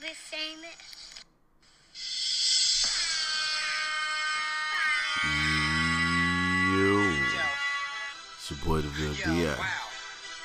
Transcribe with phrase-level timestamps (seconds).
[0.00, 0.78] be famous?
[6.72, 7.04] Yo,
[8.32, 9.52] it's your boy the real Di.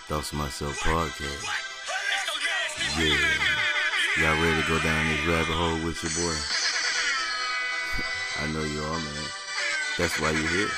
[0.08, 1.48] Thoughts to myself podcast.
[3.00, 3.16] Yeah,
[4.20, 6.36] y'all ready to go down this rabbit hole with your boy?
[8.44, 9.28] I know you are, man.
[9.98, 10.72] That's why you're here.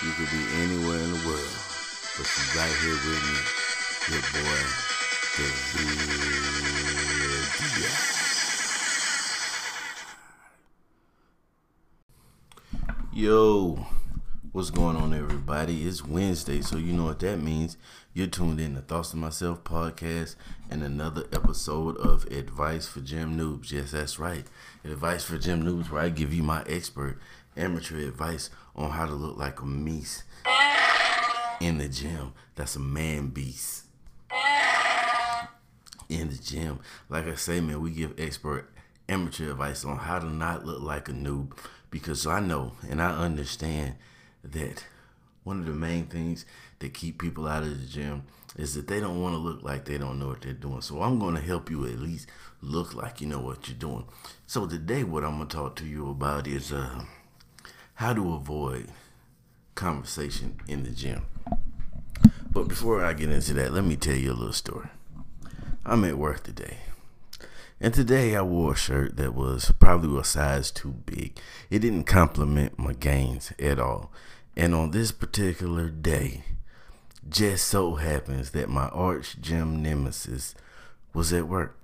[0.00, 1.56] You could be anywhere in the world,
[2.16, 3.36] but you're right here with me,
[4.16, 4.83] your boy, the real Di.
[5.36, 5.42] Yo,
[14.52, 15.88] what's going on, everybody?
[15.88, 17.76] It's Wednesday, so you know what that means.
[18.12, 20.36] You're tuned in to Thoughts to Myself podcast
[20.70, 23.72] and another episode of Advice for Gym Noobs.
[23.72, 24.44] Yes, that's right.
[24.84, 27.18] Advice for Gym Noobs, where I give you my expert
[27.56, 30.22] amateur advice on how to look like a meese
[31.60, 32.34] in the gym.
[32.54, 33.83] That's a man beast
[36.08, 36.80] in the gym.
[37.08, 38.70] Like I say, man, we give expert
[39.08, 41.56] amateur advice on how to not look like a noob
[41.90, 43.94] because I know and I understand
[44.42, 44.84] that
[45.44, 46.44] one of the main things
[46.78, 48.24] that keep people out of the gym
[48.56, 50.80] is that they don't want to look like they don't know what they're doing.
[50.80, 52.28] So I'm going to help you at least
[52.62, 54.06] look like you know what you're doing.
[54.46, 57.04] So today what I'm going to talk to you about is uh,
[57.94, 58.88] how to avoid
[59.74, 61.26] conversation in the gym.
[62.50, 64.88] But before I get into that, let me tell you a little story.
[65.86, 66.78] I'm at work today.
[67.78, 71.38] And today I wore a shirt that was probably a size too big.
[71.68, 74.10] It didn't complement my gains at all.
[74.56, 76.44] And on this particular day,
[77.28, 80.54] just so happens that my arch gym nemesis
[81.12, 81.78] was at work.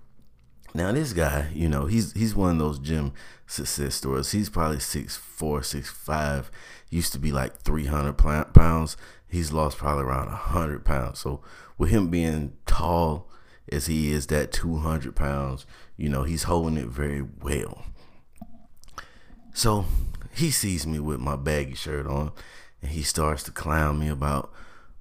[0.73, 3.13] Now this guy, you know, he's he's one of those gym
[3.47, 4.31] success stories.
[4.31, 6.51] He's probably six four, six five.
[6.89, 8.97] Used to be like three hundred pounds.
[9.29, 11.19] He's lost probably around hundred pounds.
[11.19, 11.43] So
[11.77, 13.29] with him being tall
[13.71, 17.85] as he is that 200 pounds, you know, he's holding it very well.
[19.53, 19.85] So
[20.35, 22.33] he sees me with my baggy shirt on
[22.83, 24.53] and he starts to clown me about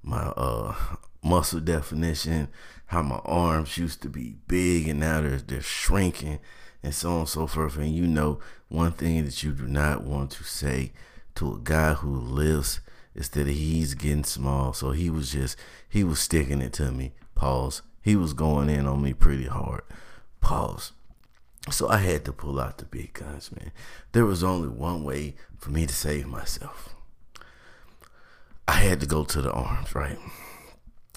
[0.03, 0.75] my uh,
[1.23, 2.49] muscle definition,
[2.87, 6.39] how my arms used to be big and now they're, they're shrinking
[6.83, 7.77] and so on and so forth.
[7.77, 10.91] And you know, one thing that you do not want to say
[11.35, 12.81] to a guy who lives
[13.15, 14.73] is that he's getting small.
[14.73, 15.57] So he was just,
[15.87, 17.13] he was sticking it to me.
[17.35, 19.81] Pause he was going in on me pretty hard.
[20.41, 20.93] Pause.
[21.71, 23.71] So I had to pull out the big guns, man.
[24.13, 26.95] There was only one way for me to save myself.
[28.67, 30.17] I had to go to the arms, right?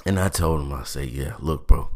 [0.05, 1.91] And I told him, I say, yeah, look, bro,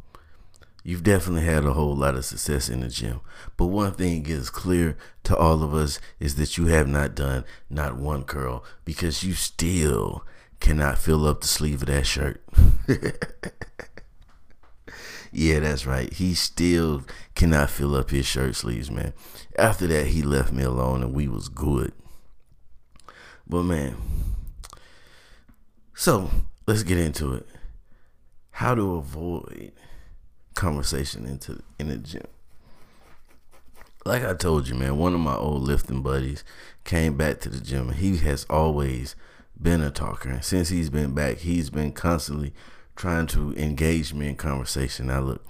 [0.84, 3.20] you've definitely had a whole lot of success in the gym.
[3.56, 7.44] But one thing is clear to all of us is that you have not done
[7.68, 10.24] not one curl because you still
[10.60, 12.42] cannot fill up the sleeve of that shirt.
[15.32, 16.12] Yeah, that's right.
[16.12, 17.04] He still
[17.34, 19.12] cannot fill up his shirt sleeves, man.
[19.58, 21.92] After that, he left me alone and we was good.
[23.46, 23.96] But man,
[25.94, 26.30] so
[26.66, 27.46] let's get into it.
[28.50, 29.72] How to avoid
[30.54, 32.26] conversation into in the gym.
[34.04, 36.44] Like I told you, man, one of my old lifting buddies
[36.84, 37.92] came back to the gym.
[37.92, 39.16] He has always
[39.60, 40.30] been a talker.
[40.30, 42.52] And since he's been back, he's been constantly
[42.96, 45.06] trying to engage me in conversation.
[45.06, 45.46] Now, look,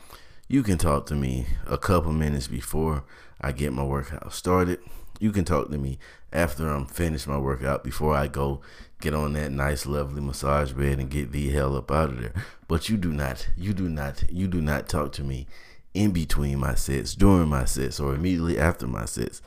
[0.48, 3.04] you can talk to me a couple minutes before
[3.40, 4.80] I get my workout started.
[5.18, 5.98] You can talk to me
[6.32, 8.60] after I'm finished my workout before I go
[9.00, 12.34] get on that nice, lovely massage bed and get the hell up out of there.
[12.68, 15.46] But you do not, you do not, you do not talk to me
[15.94, 19.40] in between my sets, during my sets, or immediately after my sets.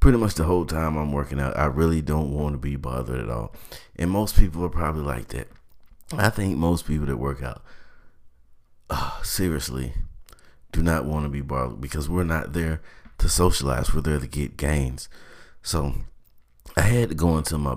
[0.00, 3.20] Pretty much the whole time I'm working out, I really don't want to be bothered
[3.20, 3.54] at all.
[3.96, 5.48] And most people are probably like that.
[6.12, 7.62] I think most people that work out,
[8.90, 9.94] uh, seriously,
[10.72, 12.82] do not want to be bothered because we're not there
[13.18, 13.94] to socialize.
[13.94, 15.08] We're there to get gains.
[15.62, 15.94] So
[16.76, 17.76] I had to go into my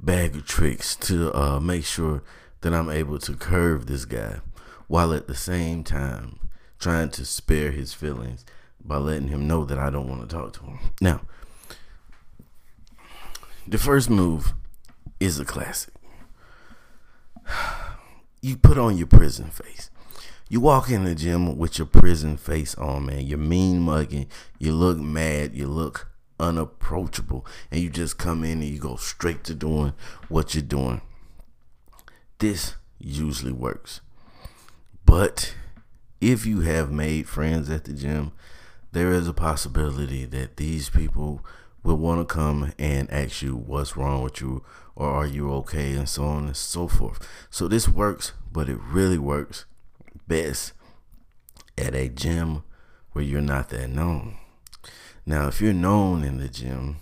[0.00, 2.22] bag of tricks to uh, make sure
[2.60, 4.40] that I'm able to curve this guy
[4.86, 6.38] while at the same time
[6.78, 8.44] trying to spare his feelings
[8.84, 10.78] by letting him know that I don't want to talk to him.
[11.00, 11.22] Now,
[13.66, 14.52] the first move
[15.20, 15.93] is a classic
[18.42, 19.90] you put on your prison face.
[20.48, 23.26] You walk in the gym with your prison face on, man.
[23.26, 24.28] You're mean mugging.
[24.58, 25.54] You look mad.
[25.54, 26.08] You look
[26.38, 27.46] unapproachable.
[27.70, 29.94] And you just come in and you go straight to doing
[30.28, 31.00] what you're doing.
[32.38, 34.00] This usually works.
[35.06, 35.54] But
[36.20, 38.32] if you have made friends at the gym,
[38.92, 41.44] there is a possibility that these people
[41.84, 44.64] will want to come and ask you what's wrong with you
[44.96, 47.28] or are you okay and so on and so forth.
[47.50, 49.66] So this works, but it really works
[50.26, 50.72] best
[51.76, 52.64] at a gym
[53.12, 54.36] where you're not that known.
[55.26, 56.96] Now, if you're known in the gym,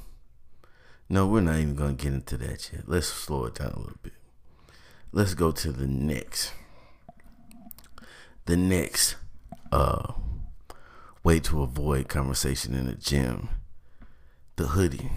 [1.09, 2.85] no, we're not even going to get into that yet.
[2.87, 4.13] Let's slow it down a little bit.
[5.13, 6.53] Let's go to the next.
[8.47, 9.17] The next
[9.71, 10.15] uh,
[11.23, 13.49] way to avoid conversation in the gym
[14.57, 15.11] the hoodie.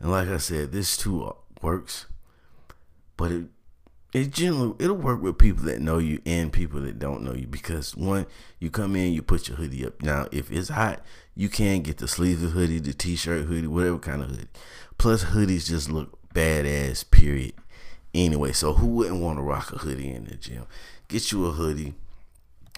[0.00, 2.06] And like I said, this too works,
[3.16, 3.46] but it
[4.12, 7.46] it generally it'll work with people that know you and people that don't know you
[7.46, 8.26] because one,
[8.58, 10.02] you come in, you put your hoodie up.
[10.02, 11.02] Now, if it's hot,
[11.34, 14.48] you can get the sleeveless hoodie, the t-shirt hoodie, whatever kind of hoodie.
[14.96, 17.08] Plus, hoodies just look badass.
[17.10, 17.52] Period.
[18.14, 20.64] Anyway, so who wouldn't want to rock a hoodie in the gym?
[21.08, 21.94] Get you a hoodie,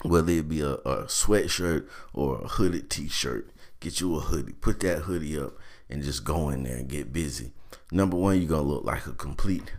[0.02, 3.48] whether it be a, a sweatshirt or a hooded t-shirt.
[3.80, 4.52] Get you a hoodie.
[4.52, 5.54] Put that hoodie up
[5.88, 7.52] and just go in there and get busy.
[7.90, 9.72] Number one, you're gonna look like a complete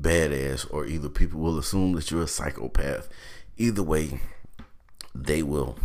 [0.00, 3.08] badass, or either people will assume that you're a psychopath.
[3.56, 4.20] Either way,
[5.14, 5.78] they will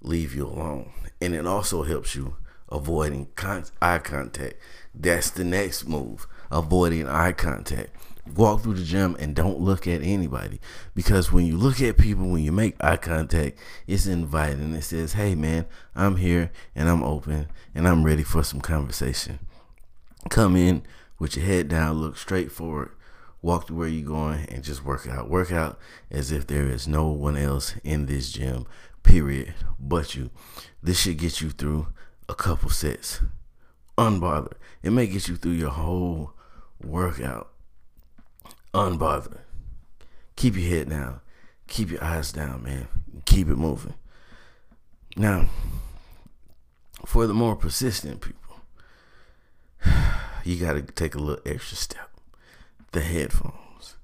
[0.00, 0.90] leave you alone.
[1.20, 2.36] And it also helps you
[2.68, 4.54] avoiding con- eye contact.
[4.94, 6.26] That's the next move.
[6.50, 7.90] Avoiding eye contact.
[8.34, 10.60] Walk through the gym and don't look at anybody.
[10.94, 14.74] Because when you look at people, when you make eye contact, it's inviting.
[14.74, 19.40] It says, hey man, I'm here and I'm open and I'm ready for some conversation.
[20.28, 20.82] Come in
[21.18, 22.90] with your head down, look straight forward,
[23.42, 25.30] walk to where you're going, and just work out.
[25.30, 25.78] Work out
[26.10, 28.66] as if there is no one else in this gym,
[29.02, 30.30] period, but you.
[30.82, 31.88] This should get you through
[32.28, 33.20] a couple sets.
[33.98, 34.54] Unbothered.
[34.82, 36.32] It may get you through your whole
[36.82, 37.50] workout.
[38.72, 39.40] Unbothered.
[40.36, 41.20] Keep your head down.
[41.66, 42.88] Keep your eyes down, man.
[43.24, 43.94] Keep it moving.
[45.16, 45.48] Now,
[47.04, 48.60] for the more persistent people,
[50.44, 52.10] you got to take a little extra step.
[52.92, 53.96] The headphones.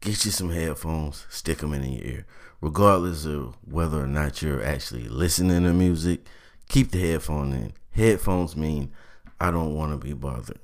[0.00, 2.26] Get you some headphones, stick them in your ear.
[2.60, 6.26] Regardless of whether or not you're actually listening to music,
[6.68, 7.72] keep the headphone in.
[7.92, 8.92] Headphones mean
[9.40, 10.58] I don't want to be bothered.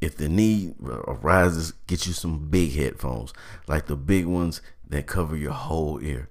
[0.00, 3.32] If the need arises, get you some big headphones,
[3.66, 6.28] like the big ones that cover your whole ear.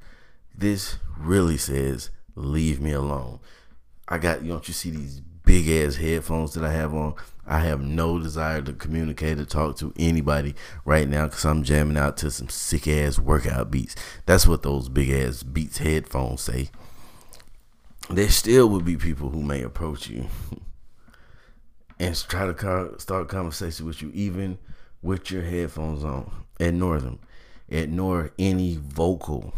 [0.55, 3.39] This really says, leave me alone.
[4.07, 7.15] I got, you don't you see these big ass headphones that I have on.
[7.45, 11.97] I have no desire to communicate or talk to anybody right now because I'm jamming
[11.97, 13.95] out to some sick ass workout beats.
[14.25, 16.69] That's what those big ass Beats headphones say.
[18.09, 20.27] There still will be people who may approach you
[21.99, 24.57] and try to start conversation with you, even
[25.01, 26.31] with your headphones on.
[26.59, 27.19] Ignore them.
[27.69, 29.53] Ignore any vocal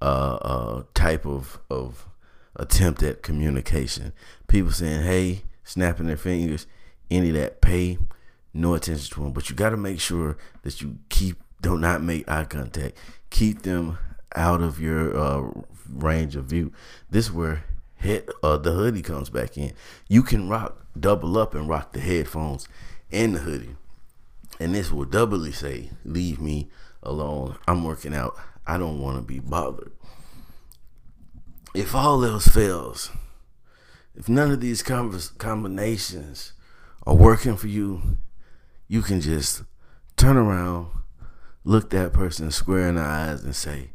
[0.00, 2.06] uh, uh, type of of
[2.56, 4.12] attempt at communication.
[4.48, 6.66] People saying, hey, snapping their fingers,
[7.10, 7.98] any of that, pay
[8.52, 9.32] no attention to them.
[9.32, 12.96] But you got to make sure that you keep, do not make eye contact.
[13.30, 13.98] Keep them
[14.34, 15.50] out of your uh,
[15.88, 16.72] range of view.
[17.08, 17.64] This is where
[18.00, 19.72] head, uh, the hoodie comes back in.
[20.08, 22.68] You can rock, double up and rock the headphones
[23.12, 23.76] and the hoodie.
[24.58, 26.68] And this will doubly say, leave me
[27.02, 27.56] alone.
[27.66, 28.36] I'm working out.
[28.66, 29.92] I don't want to be bothered
[31.74, 33.10] if all else fails,
[34.14, 36.52] if none of these combinations
[37.06, 38.16] are working for you,
[38.88, 39.62] you can just
[40.16, 40.88] turn around,
[41.64, 43.90] look that person square in the eyes, and say,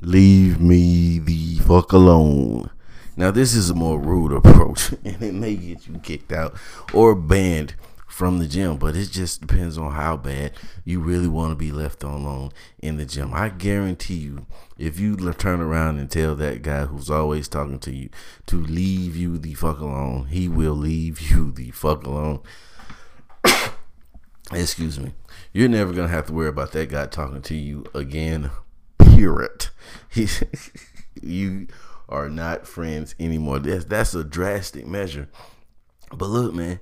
[0.00, 2.70] Leave me the fuck alone.
[3.18, 6.54] Now, this is a more rude approach, and it may get you kicked out
[6.94, 7.74] or banned
[8.06, 10.52] from the gym, but it just depends on how bad
[10.84, 13.34] you really want to be left alone in the gym.
[13.34, 14.46] I guarantee you,
[14.78, 18.08] if you turn around and tell that guy who's always talking to you
[18.46, 22.40] to leave you the fuck alone, he will leave you the fuck alone.
[24.52, 25.14] Excuse me.
[25.52, 28.52] You're never gonna have to worry about that guy talking to you again.
[28.96, 29.66] Period.
[30.10, 30.28] He,
[31.20, 31.66] you
[32.08, 33.58] are not friends anymore.
[33.58, 35.28] That's that's a drastic measure.
[36.10, 36.80] But look, man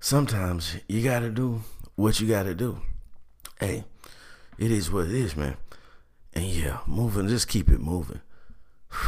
[0.00, 1.62] sometimes you gotta do
[1.96, 2.80] what you gotta do.
[3.58, 3.84] Hey,
[4.58, 5.56] it is what it is, man.
[6.34, 8.20] And yeah, moving, just keep it moving.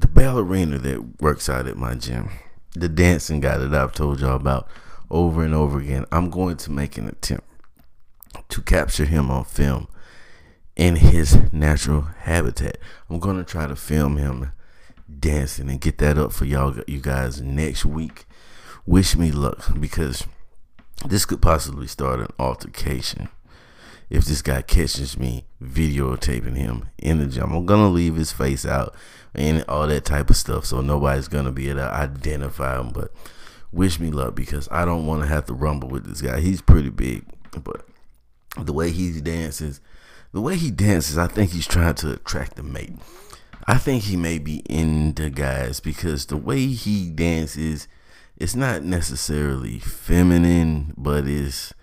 [0.00, 2.30] The ballerina that works out at my gym,
[2.72, 4.68] the dancing guy that I've told y'all about
[5.10, 7.44] over and over again, I'm going to make an attempt
[8.50, 9.88] to capture him on film
[10.78, 12.78] in his natural habitat.
[13.10, 14.52] I'm to try to film him
[15.18, 18.26] dancing and get that up for y'all you guys next week
[18.86, 20.26] wish me luck because
[21.06, 23.28] this could possibly start an altercation
[24.08, 27.52] if this guy catches me videotaping him in the gym.
[27.52, 28.94] I'm gonna leave his face out
[29.34, 32.90] and all that type of stuff, so nobody's gonna be able to identify him.
[32.90, 33.12] But
[33.72, 36.40] wish me luck because I don't want to have to rumble with this guy.
[36.40, 37.24] He's pretty big,
[37.62, 37.84] but
[38.56, 39.80] the way he dances,
[40.32, 42.94] the way he dances, I think he's trying to attract a mate.
[43.66, 47.86] I think he may be into guys because the way he dances,
[48.36, 51.74] it's not necessarily feminine, but it's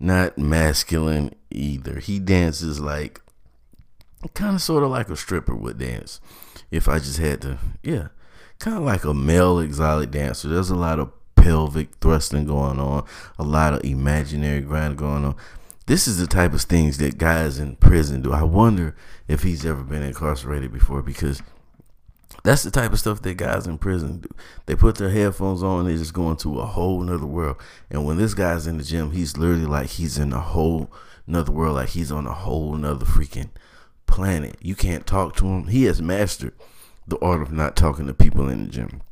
[0.00, 2.00] not masculine either.
[2.00, 3.20] He dances like
[4.34, 6.20] kind of sort of like a stripper would dance.
[6.70, 8.08] If I just had to, yeah,
[8.58, 10.48] kind of like a male exotic dancer.
[10.48, 13.04] There's a lot of pelvic thrusting going on,
[13.38, 15.36] a lot of imaginary grind going on.
[15.90, 18.32] This is the type of things that guys in prison do.
[18.32, 18.94] I wonder
[19.26, 21.42] if he's ever been incarcerated before because
[22.44, 24.28] that's the type of stuff that guys in prison do.
[24.66, 27.56] They put their headphones on, they just go into a whole nother world.
[27.90, 30.92] And when this guy's in the gym, he's literally like he's in a whole
[31.26, 33.50] nother world, like he's on a whole nother freaking
[34.06, 34.58] planet.
[34.60, 35.66] You can't talk to him.
[35.66, 36.54] He has mastered
[37.08, 39.02] the art of not talking to people in the gym.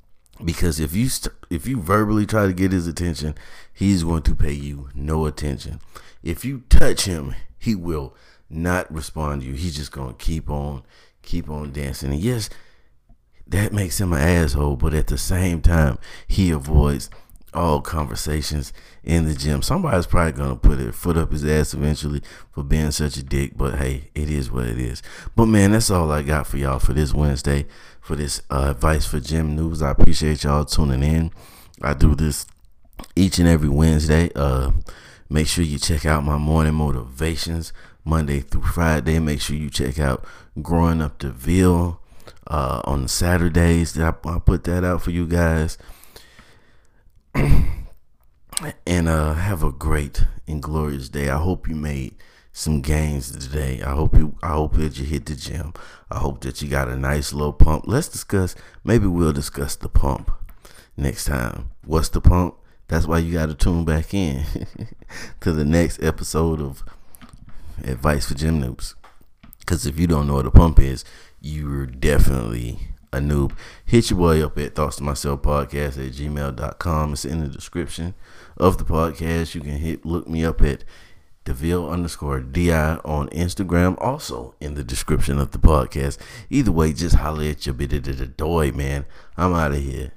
[0.44, 3.34] Because if you st- if you verbally try to get his attention,
[3.72, 5.80] he's going to pay you no attention.
[6.22, 8.14] If you touch him, he will
[8.48, 9.54] not respond to you.
[9.54, 10.82] He's just going to keep on
[11.22, 12.12] keep on dancing.
[12.12, 12.48] And yes,
[13.46, 17.10] that makes him an asshole, but at the same time, he avoids
[17.54, 19.62] all conversations in the gym.
[19.62, 23.52] Somebody's probably gonna put a foot up his ass eventually for being such a dick,
[23.56, 25.02] but hey, it is what it is.
[25.34, 27.66] But man, that's all I got for y'all for this Wednesday,
[28.00, 29.82] for this uh, advice for gym noobs.
[29.82, 31.30] I appreciate y'all tuning in.
[31.82, 32.46] I do this
[33.16, 34.30] each and every Wednesday.
[34.34, 34.72] Uh,
[35.30, 37.72] make sure you check out my morning motivations
[38.04, 39.18] Monday through Friday.
[39.18, 40.24] Make sure you check out
[40.60, 42.00] Growing Up DeVille
[42.46, 43.98] uh, on Saturdays.
[43.98, 45.78] I, I put that out for you guys.
[48.86, 51.28] and uh, have a great and glorious day.
[51.28, 52.16] I hope you made
[52.52, 53.80] some gains today.
[53.82, 55.74] I hope you I hope that you hit the gym.
[56.10, 57.84] I hope that you got a nice little pump.
[57.86, 60.30] Let's discuss maybe we'll discuss the pump
[60.96, 61.70] next time.
[61.84, 62.56] What's the pump?
[62.88, 64.44] That's why you got to tune back in
[65.40, 66.82] to the next episode of
[67.84, 68.94] Advice for Gym Noobs.
[69.60, 71.04] Because if you don't know what a pump is,
[71.40, 72.78] you're definitely
[73.12, 73.52] a noob.
[73.84, 77.12] Hit your boy up at Thoughts to Myself Podcast at gmail.com.
[77.12, 78.14] It's in the description
[78.56, 79.54] of the podcast.
[79.54, 80.84] You can hit look me up at
[81.44, 86.18] DeVille underscore DI on Instagram, also in the description of the podcast.
[86.50, 89.06] Either way, just holler at your bit of the doy, man.
[89.36, 90.12] I'm out of here.